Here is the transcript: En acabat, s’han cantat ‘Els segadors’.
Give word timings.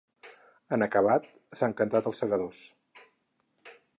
En 0.77 0.85
acabat, 0.85 1.27
s’han 1.59 1.77
cantat 1.83 2.11
‘Els 2.11 2.23
segadors’. 2.25 2.65